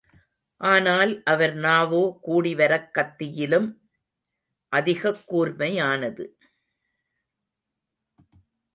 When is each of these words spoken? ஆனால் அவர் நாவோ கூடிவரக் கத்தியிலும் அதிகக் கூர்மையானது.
ஆனால் 0.57 1.23
அவர் 1.23 1.53
நாவோ 1.53 2.19
கூடிவரக் 2.27 2.89
கத்தியிலும் 2.93 3.77
அதிகக் 4.69 5.33
கூர்மையானது. 5.33 6.29